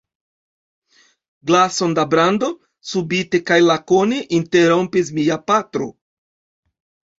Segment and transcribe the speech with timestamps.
[1.51, 2.49] Glason da brando?
[2.93, 5.93] subite kaj lakone interrompis mia patro.